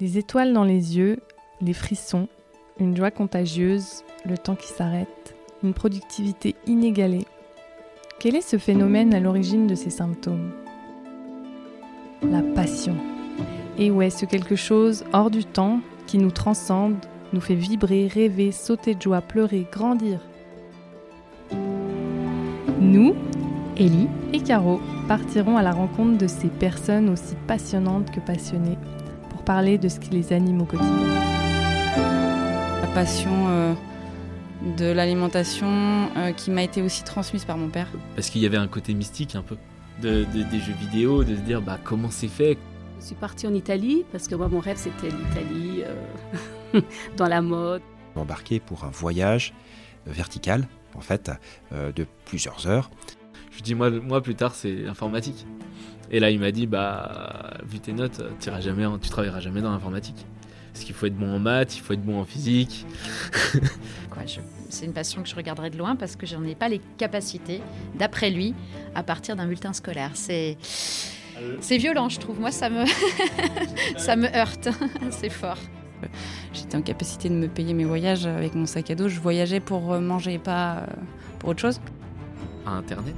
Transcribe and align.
Des 0.00 0.16
étoiles 0.16 0.54
dans 0.54 0.64
les 0.64 0.96
yeux, 0.96 1.18
les 1.60 1.74
frissons, 1.74 2.26
une 2.78 2.96
joie 2.96 3.10
contagieuse, 3.10 4.02
le 4.24 4.38
temps 4.38 4.54
qui 4.54 4.68
s'arrête, 4.68 5.36
une 5.62 5.74
productivité 5.74 6.54
inégalée. 6.66 7.26
Quel 8.18 8.34
est 8.34 8.40
ce 8.40 8.56
phénomène 8.56 9.12
à 9.12 9.20
l'origine 9.20 9.66
de 9.66 9.74
ces 9.74 9.90
symptômes? 9.90 10.52
La 12.22 12.40
passion. 12.40 12.96
Et 13.76 13.90
ouais, 13.90 14.08
ce 14.08 14.24
quelque 14.24 14.56
chose 14.56 15.04
hors 15.12 15.30
du 15.30 15.44
temps 15.44 15.80
qui 16.06 16.16
nous 16.16 16.30
transcende, 16.30 16.96
nous 17.34 17.42
fait 17.42 17.54
vibrer, 17.54 18.06
rêver, 18.06 18.52
sauter 18.52 18.94
de 18.94 19.02
joie, 19.02 19.20
pleurer, 19.20 19.66
grandir? 19.70 20.20
Nous, 22.80 23.14
Ellie 23.76 24.08
et 24.32 24.40
Caro, 24.40 24.80
partirons 25.08 25.58
à 25.58 25.62
la 25.62 25.72
rencontre 25.72 26.16
de 26.16 26.26
ces 26.26 26.48
personnes 26.48 27.10
aussi 27.10 27.34
passionnantes 27.46 28.10
que 28.10 28.20
passionnées 28.20 28.78
pour 29.40 29.44
parler 29.46 29.78
de 29.78 29.88
ce 29.88 29.98
qui 29.98 30.10
les 30.10 30.34
anime 30.34 30.60
au 30.60 30.64
quotidien. 30.66 30.90
La 31.96 32.86
passion 32.92 33.48
euh, 33.48 33.72
de 34.76 34.84
l'alimentation 34.84 36.10
euh, 36.18 36.32
qui 36.32 36.50
m'a 36.50 36.62
été 36.62 36.82
aussi 36.82 37.04
transmise 37.04 37.46
par 37.46 37.56
mon 37.56 37.68
père. 37.70 37.88
Parce 38.16 38.28
qu'il 38.28 38.42
y 38.42 38.46
avait 38.46 38.58
un 38.58 38.66
côté 38.68 38.92
mystique 38.92 39.34
un 39.36 39.42
peu 39.42 39.56
de, 40.02 40.24
de- 40.34 40.42
des 40.42 40.58
jeux 40.60 40.74
vidéo, 40.78 41.24
de 41.24 41.34
se 41.36 41.40
dire 41.40 41.62
bah, 41.62 41.78
comment 41.82 42.10
c'est 42.10 42.28
fait? 42.28 42.58
Je 43.00 43.06
suis 43.06 43.14
partie 43.14 43.46
en 43.46 43.54
Italie 43.54 44.04
parce 44.12 44.28
que 44.28 44.34
moi, 44.34 44.48
mon 44.48 44.60
rêve, 44.60 44.76
c'était 44.76 45.08
l'Italie 45.08 45.84
euh, 46.74 46.80
dans 47.16 47.26
la 47.28 47.40
mode. 47.40 47.80
embarqué 48.16 48.60
pour 48.60 48.84
un 48.84 48.90
voyage 48.90 49.54
vertical, 50.06 50.68
en 50.94 51.00
fait, 51.00 51.30
euh, 51.72 51.92
de 51.92 52.06
plusieurs 52.26 52.66
heures. 52.66 52.90
Je 53.52 53.62
dis 53.62 53.74
moi, 53.74 53.88
moi 53.90 54.22
plus 54.22 54.34
tard 54.34 54.54
c'est 54.54 54.86
informatique. 54.86 55.46
Et 56.10 56.18
là 56.20 56.30
il 56.30 56.40
m'a 56.40 56.50
dit 56.50 56.66
bah 56.66 57.54
vu 57.64 57.78
tes 57.80 57.92
notes, 57.92 58.20
t'iras 58.40 58.60
jamais, 58.60 58.84
en- 58.86 58.98
tu 58.98 59.08
travailleras 59.10 59.40
jamais 59.40 59.60
dans 59.62 59.70
l'informatique. 59.70 60.26
Parce 60.72 60.84
qu'il 60.84 60.94
faut 60.94 61.06
être 61.06 61.16
bon 61.16 61.34
en 61.34 61.38
maths, 61.40 61.76
il 61.76 61.80
faut 61.80 61.92
être 61.92 62.02
bon 62.02 62.20
en 62.20 62.24
physique. 62.24 62.86
Quoi, 64.10 64.24
je- 64.26 64.40
C'est 64.68 64.86
une 64.86 64.92
passion 64.92 65.22
que 65.22 65.28
je 65.28 65.34
regarderai 65.34 65.70
de 65.70 65.76
loin 65.76 65.96
parce 65.96 66.14
que 66.16 66.26
je 66.26 66.36
n'en 66.36 66.44
ai 66.44 66.54
pas 66.54 66.68
les 66.68 66.80
capacités, 66.96 67.60
d'après 67.98 68.30
lui, 68.30 68.54
à 68.94 69.02
partir 69.02 69.34
d'un 69.36 69.46
bulletin 69.46 69.72
scolaire. 69.72 70.10
C'est 70.14 70.56
c'est 71.60 71.78
violent, 71.78 72.08
je 72.08 72.18
trouve. 72.20 72.38
Moi, 72.38 72.50
ça 72.52 72.68
me 72.70 72.84
ça 73.96 74.14
me 74.16 74.28
heurte. 74.36 74.68
c'est 75.10 75.30
fort. 75.30 75.58
J'étais 76.52 76.76
en 76.76 76.82
capacité 76.82 77.28
de 77.28 77.34
me 77.34 77.46
payer 77.48 77.74
mes 77.74 77.84
voyages 77.84 78.26
avec 78.26 78.54
mon 78.54 78.66
sac 78.66 78.90
à 78.90 78.94
dos. 78.94 79.08
Je 79.08 79.20
voyageais 79.20 79.60
pour 79.60 79.92
euh, 79.92 80.00
manger, 80.00 80.38
pas 80.38 80.76
euh, 80.78 80.86
pour 81.38 81.50
autre 81.50 81.60
chose. 81.60 81.80
à 82.66 82.70
internet. 82.72 83.14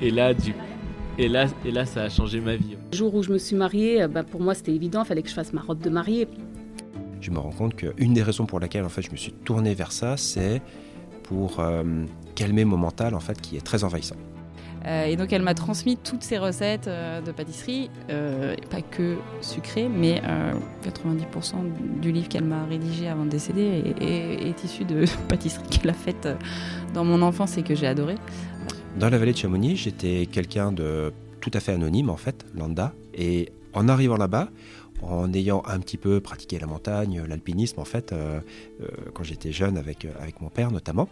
et 0.00 0.10
là 0.10 0.34
du 0.34 0.54
et 1.18 1.28
là 1.28 1.46
et 1.64 1.70
là 1.70 1.84
ça 1.86 2.02
a 2.04 2.08
changé 2.08 2.40
ma 2.40 2.56
vie. 2.56 2.76
Le 2.92 2.96
jour 2.96 3.14
où 3.14 3.22
je 3.22 3.32
me 3.32 3.38
suis 3.38 3.56
mariée, 3.56 4.02
euh, 4.02 4.08
bah, 4.08 4.22
pour 4.22 4.40
moi, 4.40 4.54
c'était 4.54 4.74
évident, 4.74 5.02
il 5.02 5.06
fallait 5.06 5.22
que 5.22 5.28
je 5.28 5.34
fasse 5.34 5.52
ma 5.52 5.60
robe 5.60 5.80
de 5.80 5.90
mariée. 5.90 6.28
Je 7.20 7.30
me 7.30 7.38
rends 7.38 7.50
compte 7.52 7.76
qu'une 7.76 8.14
des 8.14 8.22
raisons 8.22 8.46
pour 8.46 8.58
laquelle 8.60 8.84
en 8.84 8.88
fait, 8.88 9.02
je 9.02 9.10
me 9.10 9.16
suis 9.16 9.32
tourné 9.32 9.74
vers 9.74 9.92
ça, 9.92 10.16
c'est 10.16 10.60
pour 11.22 11.60
euh, 11.60 11.82
calmer 12.34 12.64
mon 12.64 12.76
mental 12.76 13.14
en 13.14 13.20
fait, 13.20 13.40
qui 13.40 13.56
est 13.56 13.60
très 13.64 13.84
envahissant. 13.84 14.16
Euh, 14.84 15.04
et 15.04 15.14
donc 15.14 15.32
elle 15.32 15.42
m'a 15.42 15.54
transmis 15.54 15.96
toutes 15.96 16.24
ces 16.24 16.38
recettes 16.38 16.88
euh, 16.88 17.20
de 17.20 17.30
pâtisserie, 17.30 17.88
euh, 18.10 18.56
pas 18.68 18.82
que 18.82 19.14
sucrées, 19.40 19.88
mais 19.88 20.20
euh, 20.26 20.52
90% 20.84 22.00
du 22.00 22.10
livre 22.10 22.28
qu'elle 22.28 22.42
m'a 22.42 22.64
rédigé 22.64 23.06
avant 23.06 23.24
de 23.24 23.30
décéder 23.30 23.62
est, 24.00 24.02
est- 24.02 24.48
est 24.48 24.64
issu 24.64 24.84
de 24.84 25.04
pâtisseries 25.28 25.68
qu'elle 25.68 25.90
a 25.90 25.94
faites 25.94 26.26
euh, 26.26 26.34
dans 26.94 27.04
mon 27.04 27.22
enfance 27.22 27.56
et 27.58 27.62
que 27.62 27.76
j'ai 27.76 27.86
adoré. 27.86 28.16
Dans 28.98 29.08
la 29.10 29.18
vallée 29.18 29.32
de 29.32 29.38
Chamonix, 29.38 29.76
j'étais 29.76 30.26
quelqu'un 30.30 30.70
de 30.72 31.12
tout 31.40 31.50
à 31.54 31.60
fait 31.60 31.72
anonyme 31.72 32.10
en 32.10 32.16
fait, 32.16 32.44
lambda. 32.54 32.92
Et 33.14 33.52
en 33.72 33.88
arrivant 33.88 34.16
là-bas, 34.16 34.48
en 35.02 35.32
ayant 35.32 35.62
un 35.66 35.80
petit 35.80 35.96
peu 35.96 36.20
pratiqué 36.20 36.58
la 36.58 36.66
montagne, 36.66 37.22
l'alpinisme 37.26 37.80
en 37.80 37.84
fait, 37.84 38.12
euh, 38.12 38.40
euh, 38.82 38.86
quand 39.14 39.24
j'étais 39.24 39.50
jeune 39.50 39.76
avec, 39.76 40.04
euh, 40.04 40.10
avec 40.20 40.40
mon 40.40 40.50
père 40.50 40.70
notamment, 40.70 41.08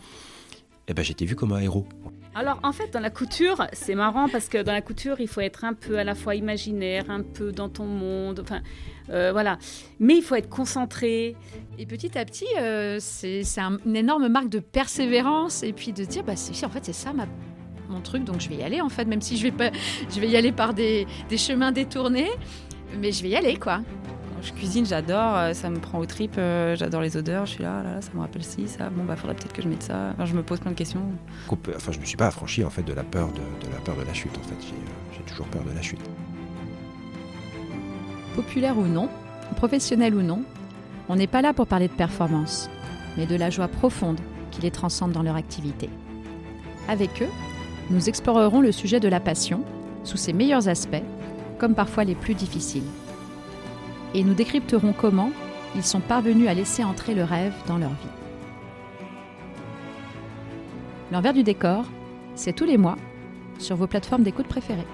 eh 0.88 0.94
ben, 0.94 1.02
j'étais 1.04 1.24
vu 1.24 1.36
comme 1.36 1.52
un 1.52 1.60
héros. 1.60 1.86
Alors, 2.34 2.58
en 2.64 2.72
fait, 2.72 2.92
dans 2.92 3.00
la 3.00 3.10
couture, 3.10 3.64
c'est 3.72 3.94
marrant 3.94 4.28
parce 4.28 4.48
que 4.48 4.60
dans 4.62 4.72
la 4.72 4.80
couture, 4.82 5.20
il 5.20 5.28
faut 5.28 5.40
être 5.40 5.64
un 5.64 5.72
peu 5.72 5.98
à 5.98 6.04
la 6.04 6.14
fois 6.16 6.34
imaginaire, 6.34 7.04
un 7.10 7.22
peu 7.22 7.52
dans 7.52 7.68
ton 7.68 7.86
monde, 7.86 8.40
enfin, 8.40 8.60
euh, 9.10 9.30
voilà. 9.32 9.58
Mais 10.00 10.16
il 10.16 10.22
faut 10.22 10.34
être 10.36 10.48
concentré. 10.48 11.36
Et 11.78 11.86
petit 11.86 12.16
à 12.18 12.24
petit, 12.24 12.46
euh, 12.58 12.98
c'est 13.00 13.42
c'est 13.44 13.60
un- 13.60 13.78
une 13.86 13.96
énorme 13.96 14.28
marque 14.28 14.48
de 14.48 14.58
persévérance 14.60 15.62
et 15.62 15.72
puis 15.72 15.92
de 15.92 16.04
dire, 16.04 16.22
bah, 16.24 16.32
en 16.34 16.68
fait, 16.70 16.84
c'est 16.84 16.92
ça 16.92 17.12
ma- 17.12 17.26
mon 17.90 18.00
truc, 18.00 18.24
donc 18.24 18.40
je 18.40 18.48
vais 18.48 18.56
y 18.56 18.62
aller, 18.62 18.80
en 18.80 18.88
fait, 18.88 19.04
même 19.04 19.20
si 19.20 19.36
je 19.36 19.42
vais, 19.44 19.50
pas, 19.52 19.70
je 20.14 20.20
vais 20.20 20.28
y 20.28 20.36
aller 20.36 20.52
par 20.52 20.72
des, 20.74 21.06
des 21.28 21.36
chemins 21.36 21.72
détournés, 21.72 22.30
mais 23.00 23.12
je 23.12 23.22
vais 23.22 23.28
y 23.30 23.36
aller, 23.36 23.56
quoi. 23.56 23.78
Quand 23.78 24.42
je 24.46 24.52
cuisine, 24.54 24.86
j'adore, 24.86 25.36
euh, 25.36 25.52
ça 25.52 25.68
me 25.68 25.78
prend 25.78 25.98
aux 25.98 26.06
tripes, 26.06 26.36
euh, 26.38 26.74
j'adore 26.76 27.02
les 27.02 27.16
odeurs, 27.18 27.44
je 27.46 27.52
suis 27.52 27.62
là, 27.62 27.82
là, 27.82 27.94
là, 27.96 28.00
ça 28.00 28.10
me 28.14 28.20
rappelle 28.20 28.42
ci, 28.44 28.66
ça, 28.68 28.88
bon 28.88 29.04
bah 29.04 29.14
faudrait 29.16 29.34
peut-être 29.36 29.52
que 29.52 29.60
je 29.60 29.68
mette 29.68 29.82
ça. 29.82 30.12
Enfin, 30.14 30.24
je 30.24 30.34
me 30.34 30.42
pose 30.42 30.60
plein 30.60 30.70
de 30.70 30.76
questions. 30.76 31.02
Coupe- 31.46 31.70
Enfin, 31.76 31.92
je 31.92 31.98
ne 31.98 32.02
me 32.02 32.06
suis 32.06 32.16
pas 32.16 32.28
affranchi 32.28 32.64
en 32.64 32.70
fait 32.70 32.82
de 32.82 32.94
la 32.94 33.02
peur 33.04 33.28
de, 33.28 33.34
de 33.66 33.70
la 33.70 33.78
peur 33.84 33.96
de 33.96 34.02
la 34.02 34.14
chute. 34.14 34.32
En 34.38 34.42
fait, 34.48 34.56
j'ai 34.60 34.72
euh, 34.72 35.14
j'ai 35.18 35.22
toujours 35.30 35.46
peur 35.48 35.62
de 35.62 35.74
la 35.74 35.82
chute. 35.82 36.00
Populaire 38.34 38.78
ou 38.78 38.86
non, 38.86 39.08
professionnel 39.56 40.14
ou 40.14 40.22
non, 40.22 40.42
on 41.08 41.16
n'est 41.16 41.26
pas 41.26 41.42
là 41.42 41.52
pour 41.52 41.66
parler 41.66 41.88
de 41.88 41.92
performance, 41.92 42.70
mais 43.18 43.26
de 43.26 43.34
la 43.36 43.50
joie 43.50 43.68
profonde 43.68 44.20
qui 44.50 44.62
les 44.62 44.70
transcende 44.70 45.12
dans 45.12 45.22
leur 45.22 45.36
activité. 45.36 45.90
Avec 46.88 47.22
eux, 47.22 47.28
nous 47.90 48.08
explorerons 48.08 48.60
le 48.60 48.72
sujet 48.72 49.00
de 49.00 49.08
la 49.08 49.20
passion 49.20 49.64
sous 50.04 50.16
ses 50.16 50.32
meilleurs 50.32 50.68
aspects, 50.68 51.02
comme 51.58 51.74
parfois 51.74 52.04
les 52.04 52.14
plus 52.14 52.34
difficiles. 52.34 52.86
Et 54.14 54.24
nous 54.24 54.34
décrypterons 54.34 54.92
comment 54.92 55.30
ils 55.76 55.84
sont 55.84 56.00
parvenus 56.00 56.48
à 56.48 56.54
laisser 56.54 56.82
entrer 56.84 57.14
le 57.14 57.24
rêve 57.24 57.52
dans 57.66 57.78
leur 57.78 57.90
vie. 57.90 57.96
L'envers 61.12 61.34
du 61.34 61.42
décor, 61.42 61.84
c'est 62.34 62.52
tous 62.52 62.64
les 62.64 62.78
mois 62.78 62.96
sur 63.58 63.76
vos 63.76 63.86
plateformes 63.86 64.22
d'écoute 64.22 64.46
préférées. 64.46 64.86